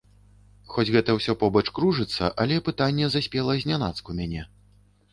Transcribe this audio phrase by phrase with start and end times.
[0.73, 4.43] Хоць гэта ўсё побач кружыцца, але пытанне заспела знянацку мяне.